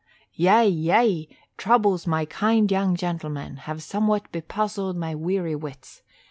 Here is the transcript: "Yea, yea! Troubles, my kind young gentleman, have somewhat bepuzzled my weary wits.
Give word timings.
"Yea, 0.33 0.67
yea! 0.67 1.27
Troubles, 1.57 2.07
my 2.07 2.25
kind 2.25 2.71
young 2.71 2.95
gentleman, 2.95 3.57
have 3.57 3.83
somewhat 3.83 4.31
bepuzzled 4.31 4.95
my 4.97 5.13
weary 5.13 5.55
wits. 5.55 6.01